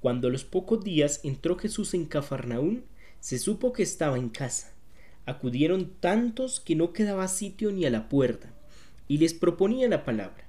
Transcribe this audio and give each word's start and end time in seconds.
Cuando 0.00 0.28
a 0.28 0.30
los 0.30 0.44
pocos 0.44 0.82
días 0.82 1.20
entró 1.24 1.56
Jesús 1.56 1.94
en 1.94 2.06
Cafarnaún, 2.06 2.84
se 3.20 3.38
supo 3.38 3.72
que 3.72 3.82
estaba 3.82 4.16
en 4.16 4.28
casa 4.28 4.72
acudieron 5.30 5.92
tantos 6.00 6.60
que 6.60 6.74
no 6.74 6.92
quedaba 6.92 7.28
sitio 7.28 7.72
ni 7.72 7.86
a 7.86 7.90
la 7.90 8.08
puerta, 8.08 8.52
y 9.08 9.18
les 9.18 9.34
proponía 9.34 9.88
la 9.88 10.04
palabra. 10.04 10.46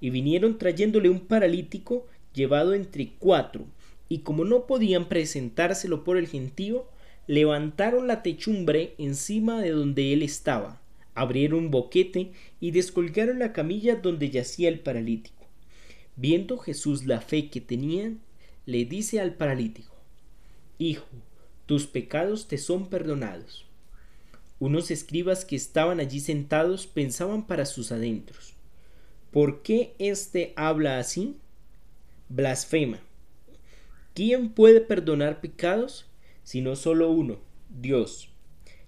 Y 0.00 0.10
vinieron 0.10 0.58
trayéndole 0.58 1.08
un 1.08 1.20
paralítico 1.20 2.06
llevado 2.34 2.74
entre 2.74 3.12
cuatro, 3.18 3.66
y 4.08 4.18
como 4.18 4.44
no 4.44 4.66
podían 4.66 5.08
presentárselo 5.08 6.04
por 6.04 6.16
el 6.16 6.26
gentío, 6.26 6.86
levantaron 7.26 8.06
la 8.06 8.22
techumbre 8.22 8.94
encima 8.98 9.60
de 9.62 9.70
donde 9.70 10.12
él 10.12 10.22
estaba, 10.22 10.80
abrieron 11.14 11.60
un 11.60 11.70
boquete 11.70 12.32
y 12.60 12.72
descolgaron 12.72 13.38
la 13.38 13.52
camilla 13.52 13.96
donde 13.96 14.30
yacía 14.30 14.68
el 14.68 14.80
paralítico. 14.80 15.46
Viendo 16.16 16.58
Jesús 16.58 17.06
la 17.06 17.20
fe 17.20 17.48
que 17.48 17.60
tenían, 17.60 18.20
le 18.66 18.84
dice 18.84 19.20
al 19.20 19.34
paralítico, 19.34 19.94
Hijo, 20.78 21.06
tus 21.66 21.86
pecados 21.86 22.48
te 22.48 22.58
son 22.58 22.88
perdonados. 22.88 23.64
Unos 24.58 24.90
escribas 24.90 25.44
que 25.44 25.56
estaban 25.56 26.00
allí 26.00 26.20
sentados 26.20 26.86
pensaban 26.86 27.46
para 27.46 27.66
sus 27.66 27.92
adentros. 27.92 28.54
¿Por 29.30 29.62
qué 29.62 29.94
éste 29.98 30.52
habla 30.56 30.98
así? 30.98 31.36
Blasfema. 32.28 33.00
¿Quién 34.14 34.50
puede 34.50 34.80
perdonar 34.80 35.40
pecados? 35.40 36.06
Sino 36.44 36.76
solo 36.76 37.10
uno, 37.10 37.38
Dios. 37.68 38.28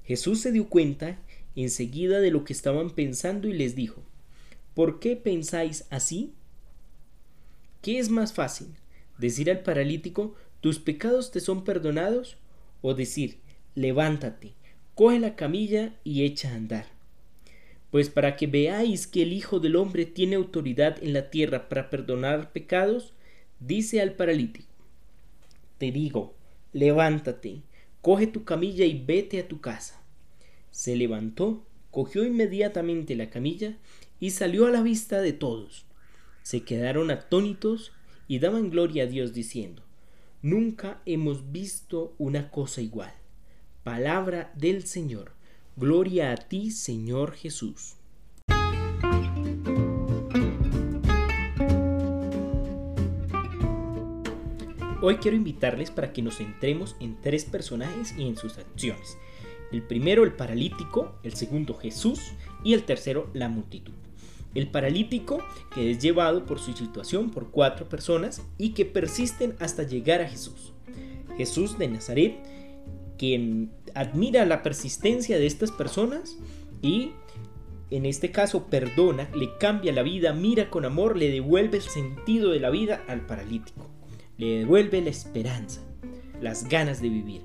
Jesús 0.05 0.41
se 0.41 0.53
dio 0.53 0.69
cuenta 0.69 1.19
enseguida 1.57 2.21
de 2.21 2.31
lo 2.31 2.45
que 2.45 2.53
estaban 2.53 2.91
pensando 2.91 3.49
y 3.49 3.53
les 3.53 3.75
dijo, 3.75 4.03
¿por 4.75 5.01
qué 5.01 5.17
pensáis 5.17 5.87
así? 5.91 6.35
¿Qué 7.83 7.99
es 7.99 8.09
más 8.09 8.33
fácil? 8.33 8.69
¿Decir 9.19 9.51
al 9.51 9.61
paralítico, 9.61 10.35
tus 10.61 10.79
pecados 10.79 11.31
te 11.31 11.41
son 11.41 11.65
perdonados? 11.65 12.37
¿O 12.83 12.95
decir, 12.95 13.39
levántate, 13.75 14.55
coge 14.97 15.21
la 15.21 15.37
camilla 15.37 15.95
y 16.05 16.25
echa 16.25 16.51
a 16.51 16.57
andar. 16.57 16.87
Pues 17.91 18.09
para 18.09 18.37
que 18.37 18.47
veáis 18.47 19.07
que 19.07 19.23
el 19.23 19.33
Hijo 19.33 19.61
del 19.61 19.77
Hombre 19.77 20.07
tiene 20.07 20.37
autoridad 20.37 21.03
en 21.03 21.13
la 21.13 21.31
tierra 21.31 21.69
para 21.69 21.91
perdonar 21.91 22.53
pecados, 22.53 23.13
dice 23.61 24.01
al 24.01 24.15
paralítico, 24.15 24.73
te 25.79 25.93
digo, 25.93 26.35
levántate, 26.73 27.61
coge 28.01 28.27
tu 28.27 28.45
camilla 28.45 28.87
y 28.87 28.99
vete 29.05 29.39
a 29.39 29.49
tu 29.49 29.61
casa. 29.61 30.03
Se 30.71 30.97
levantó, 30.97 31.65
cogió 31.91 32.25
inmediatamente 32.25 33.15
la 33.17 33.29
camilla 33.29 33.77
y 34.19 34.31
salió 34.31 34.67
a 34.67 34.71
la 34.71 34.83
vista 34.83 35.21
de 35.21 35.35
todos. 35.35 35.85
Se 36.43 36.63
quedaron 36.63 37.11
atónitos 37.11 37.93
y 38.29 38.39
daban 38.39 38.71
gloria 38.71 39.05
a 39.05 39.07
Dios 39.07 39.33
diciendo, 39.33 39.83
Nunca 40.43 41.01
hemos 41.07 41.51
visto 41.51 42.15
una 42.19 42.51
cosa 42.51 42.81
igual. 42.81 43.13
Palabra 43.83 44.53
del 44.57 44.85
Señor. 44.85 45.33
Gloria 45.77 46.33
a 46.33 46.37
ti, 46.37 46.71
Señor 46.71 47.33
Jesús. 47.33 47.97
Hoy 55.03 55.17
quiero 55.17 55.37
invitarles 55.37 55.91
para 55.91 56.13
que 56.13 56.23
nos 56.23 56.39
centremos 56.39 56.97
en 57.01 57.21
tres 57.21 57.45
personajes 57.45 58.15
y 58.19 58.27
en 58.27 58.37
sus 58.37 58.59
acciones. 58.59 59.17
El 59.73 59.83
primero, 59.83 60.25
el 60.25 60.33
paralítico, 60.33 61.19
el 61.23 61.35
segundo, 61.35 61.75
Jesús 61.75 62.21
y 62.65 62.75
el 62.75 62.85
tercero, 62.85 63.31
la 63.33 63.49
multitud. 63.49 63.95
El 64.57 64.69
paralítico, 64.69 65.39
que 65.75 65.91
es 65.91 65.99
llevado 65.99 66.47
por 66.47 66.59
su 66.59 66.73
situación 66.73 67.31
por 67.31 67.51
cuatro 67.51 67.89
personas 67.89 68.43
y 68.59 68.71
que 68.71 68.85
persisten 68.85 69.55
hasta 69.61 69.83
llegar 69.83 70.21
a 70.21 70.29
Jesús. 70.29 70.73
Jesús 71.37 71.79
de 71.79 71.89
Nazaret 71.89 72.37
quien 73.17 73.71
admira 73.95 74.45
la 74.45 74.63
persistencia 74.63 75.39
de 75.39 75.47
estas 75.47 75.73
personas 75.73 76.37
y 76.83 77.13
en 77.91 78.05
este 78.05 78.31
caso 78.33 78.67
perdona, 78.67 79.29
le 79.35 79.57
cambia 79.59 79.93
la 79.93 80.03
vida, 80.03 80.33
mira 80.33 80.71
con 80.71 80.85
amor, 80.85 81.17
le 81.17 81.31
devuelve 81.31 81.79
el 81.79 81.85
sentido 81.85 82.51
de 82.51 82.61
la 82.61 82.71
vida 82.71 83.05
al 83.09 83.27
paralítico, 83.27 83.89
le 84.39 84.59
devuelve 84.59 85.01
la 85.03 85.11
esperanza, 85.11 85.83
las 86.41 86.69
ganas 86.69 87.01
de 87.01 87.09
vivir. 87.09 87.43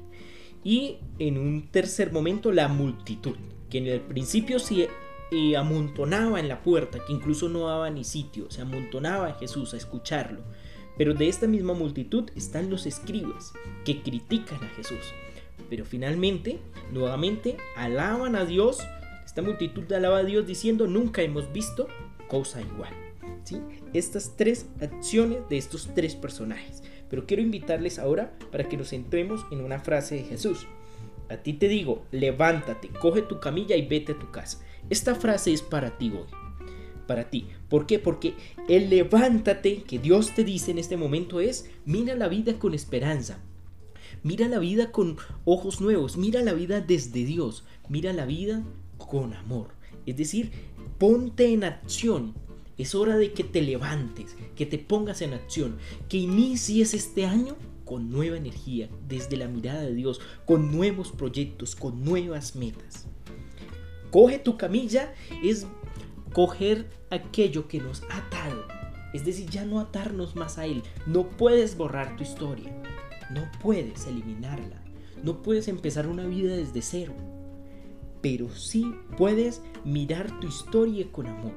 Y 0.64 0.98
en 1.20 1.38
un 1.38 1.68
tercer 1.70 2.12
momento 2.12 2.52
la 2.52 2.68
multitud, 2.68 3.36
que 3.70 3.78
en 3.78 3.88
el 3.88 4.02
principio 4.02 4.60
se 4.60 4.90
eh, 5.32 5.58
amontonaba 5.58 6.40
en 6.40 6.48
la 6.48 6.62
puerta, 6.62 7.00
que 7.06 7.14
incluso 7.14 7.50
no 7.50 7.68
daba 7.68 7.90
ni 7.90 8.04
sitio, 8.04 8.50
se 8.52 8.62
amontonaba 8.62 9.28
a 9.28 9.34
Jesús 9.36 9.74
a 9.74 9.78
escucharlo. 9.78 10.42
Pero 10.98 11.14
de 11.14 11.30
esta 11.30 11.48
misma 11.48 11.74
multitud 11.74 12.30
están 12.36 12.70
los 12.70 12.86
escribas, 12.86 13.54
que 13.86 14.02
critican 14.02 14.64
a 14.64 14.68
Jesús 14.70 15.14
pero 15.72 15.86
finalmente, 15.86 16.60
nuevamente, 16.92 17.56
alaban 17.78 18.36
a 18.36 18.44
Dios. 18.44 18.80
Esta 19.26 19.42
multitud 19.42 19.90
alaba 19.94 20.18
a 20.18 20.24
Dios 20.26 20.46
diciendo, 20.46 20.86
nunca 20.86 21.22
hemos 21.22 21.54
visto 21.54 21.88
cosa 22.28 22.60
igual. 22.60 22.94
¿Sí? 23.46 23.62
Estas 23.94 24.36
tres 24.36 24.66
acciones 24.82 25.48
de 25.50 25.58
estos 25.58 25.90
tres 25.96 26.18
personajes. 26.18 26.84
Pero 27.10 27.26
quiero 27.26 27.42
invitarles 27.42 28.00
ahora 28.00 28.38
para 28.52 28.68
que 28.68 28.76
nos 28.76 28.90
centremos 28.90 29.46
en 29.50 29.62
una 29.62 29.80
frase 29.80 30.16
de 30.16 30.24
Jesús. 30.24 30.68
A 31.32 31.38
ti 31.38 31.54
te 31.54 31.68
digo, 31.68 32.06
levántate, 32.12 32.90
coge 32.90 33.22
tu 33.22 33.40
camilla 33.40 33.76
y 33.76 33.88
vete 33.88 34.14
a 34.14 34.20
tu 34.20 34.32
casa. 34.32 34.64
Esta 34.90 35.16
frase 35.16 35.54
es 35.54 35.62
para 35.62 35.98
ti 35.98 36.12
hoy. 36.12 36.28
Para 37.08 37.30
ti. 37.30 37.48
¿Por 37.70 37.86
qué? 37.86 38.00
Porque 38.00 38.36
el 38.68 38.90
levántate 38.90 39.84
que 39.84 40.00
Dios 40.00 40.36
te 40.36 40.44
dice 40.44 40.72
en 40.72 40.78
este 40.78 40.98
momento 40.98 41.40
es, 41.40 41.70
mira 41.86 42.16
la 42.16 42.28
vida 42.28 42.60
con 42.60 42.74
esperanza, 42.74 43.40
Mira 44.24 44.48
la 44.48 44.60
vida 44.60 44.92
con 44.92 45.18
ojos 45.46 45.82
nuevos, 45.82 46.16
mira 46.16 46.44
la 46.44 46.54
vida 46.54 46.80
desde 46.80 47.26
Dios, 47.26 47.64
mira 47.90 48.14
la 48.14 48.26
vida 48.26 48.64
con 48.98 49.34
amor. 49.34 49.70
Es 50.06 50.16
decir, 50.18 50.52
ponte 51.00 51.52
en 51.52 51.64
acción. 51.64 52.36
Es 52.78 52.94
hora 52.94 53.18
de 53.18 53.34
que 53.34 53.44
te 53.44 53.62
levantes, 53.62 54.36
que 54.56 54.66
te 54.66 54.78
pongas 54.78 55.22
en 55.22 55.34
acción, 55.34 55.78
que 56.08 56.18
inicies 56.18 56.94
este 56.94 57.26
año 57.26 57.56
con 57.92 58.10
nueva 58.10 58.38
energía, 58.38 58.88
desde 59.10 59.36
la 59.36 59.50
mirada 59.50 59.82
de 59.82 59.94
Dios, 59.94 60.22
con 60.46 60.72
nuevos 60.72 61.12
proyectos, 61.12 61.76
con 61.76 62.06
nuevas 62.06 62.56
metas. 62.56 63.06
Coge 64.12 64.40
tu 64.40 64.56
camilla 64.56 65.14
es 65.44 65.68
coger 66.32 66.90
aquello 67.10 67.68
que 67.68 67.82
nos 67.82 68.04
ha 68.04 68.20
atado, 68.20 68.66
es 69.14 69.26
decir, 69.26 69.50
ya 69.50 69.66
no 69.66 69.82
atarnos 69.82 70.38
más 70.38 70.58
a 70.58 70.68
Él. 70.68 70.84
No 71.06 71.28
puedes 71.32 71.76
borrar 71.76 72.16
tu 72.16 72.24
historia. 72.24 72.72
No 73.30 73.42
puedes 73.62 74.08
eliminarla. 74.08 74.82
No 75.22 75.42
puedes 75.42 75.68
empezar 75.68 76.08
una 76.08 76.26
vida 76.26 76.56
desde 76.56 76.82
cero. 76.82 77.14
Pero 78.22 78.50
sí 78.56 78.96
puedes 79.18 79.62
mirar 79.84 80.40
tu 80.40 80.48
historia 80.48 81.12
con 81.12 81.28
amor. 81.28 81.52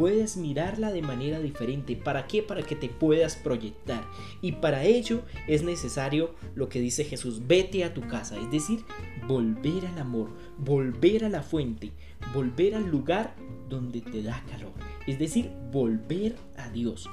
Puedes 0.00 0.38
mirarla 0.38 0.92
de 0.92 1.02
manera 1.02 1.40
diferente. 1.40 1.94
¿Para 1.94 2.26
qué? 2.26 2.42
Para 2.42 2.62
que 2.62 2.74
te 2.74 2.88
puedas 2.88 3.36
proyectar. 3.36 4.02
Y 4.40 4.52
para 4.52 4.84
ello 4.84 5.20
es 5.46 5.62
necesario 5.62 6.34
lo 6.54 6.70
que 6.70 6.80
dice 6.80 7.04
Jesús, 7.04 7.46
vete 7.46 7.84
a 7.84 7.92
tu 7.92 8.00
casa. 8.08 8.40
Es 8.40 8.50
decir, 8.50 8.80
volver 9.28 9.84
al 9.84 9.98
amor, 9.98 10.30
volver 10.56 11.26
a 11.26 11.28
la 11.28 11.42
fuente, 11.42 11.92
volver 12.32 12.76
al 12.76 12.90
lugar 12.90 13.36
donde 13.68 14.00
te 14.00 14.22
da 14.22 14.42
calor. 14.48 14.72
Es 15.06 15.18
decir, 15.18 15.52
volver 15.70 16.34
a 16.56 16.70
Dios 16.70 17.06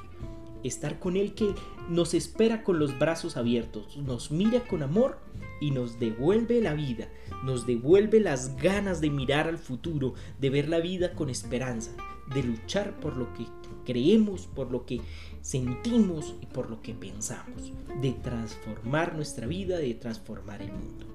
estar 0.64 0.98
con 0.98 1.18
Él 1.18 1.34
que 1.34 1.54
nos 1.90 2.14
espera 2.14 2.64
con 2.64 2.78
los 2.78 2.98
brazos 2.98 3.36
abiertos, 3.36 3.98
nos 3.98 4.30
mira 4.30 4.60
con 4.66 4.82
amor 4.82 5.18
y 5.60 5.72
nos 5.72 5.98
devuelve 6.00 6.62
la 6.62 6.72
vida, 6.72 7.08
nos 7.44 7.66
devuelve 7.66 8.18
las 8.18 8.56
ganas 8.56 9.02
de 9.02 9.10
mirar 9.10 9.46
al 9.46 9.58
futuro, 9.58 10.14
de 10.40 10.50
ver 10.50 10.68
la 10.68 10.80
vida 10.80 11.12
con 11.12 11.28
esperanza, 11.30 11.92
de 12.34 12.42
luchar 12.42 12.98
por 13.00 13.16
lo 13.16 13.32
que 13.34 13.46
creemos, 13.84 14.46
por 14.46 14.70
lo 14.70 14.84
que 14.84 15.00
sentimos 15.40 16.34
y 16.40 16.46
por 16.46 16.70
lo 16.70 16.82
que 16.82 16.94
pensamos, 16.94 17.72
de 18.00 18.12
transformar 18.12 19.14
nuestra 19.14 19.46
vida, 19.46 19.78
de 19.78 19.94
transformar 19.94 20.62
el 20.62 20.72
mundo. 20.72 21.06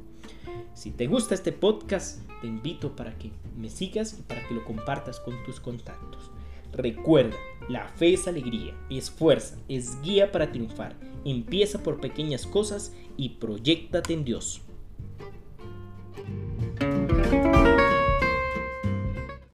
Si 0.73 0.91
te 0.91 1.07
gusta 1.07 1.35
este 1.35 1.51
podcast, 1.51 2.19
te 2.41 2.47
invito 2.47 2.95
para 2.95 3.17
que 3.17 3.31
me 3.57 3.69
sigas 3.69 4.17
y 4.19 4.23
para 4.23 4.47
que 4.47 4.53
lo 4.53 4.65
compartas 4.65 5.19
con 5.19 5.35
tus 5.43 5.59
contactos. 5.59 6.31
Recuerda, 6.71 7.37
La 7.69 7.87
fe 7.87 8.13
es 8.13 8.27
alegría, 8.27 8.75
es 8.89 9.11
fuerza, 9.11 9.57
es 9.69 10.01
guía 10.01 10.31
para 10.31 10.51
triunfar. 10.51 10.95
Empieza 11.23 11.83
por 11.83 12.01
pequeñas 12.01 12.45
cosas 12.45 12.93
y 13.15 13.29
proyectate 13.29 14.13
en 14.13 14.25
Dios. 14.25 14.61